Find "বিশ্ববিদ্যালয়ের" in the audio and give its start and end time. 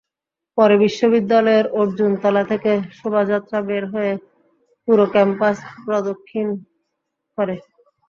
0.83-1.65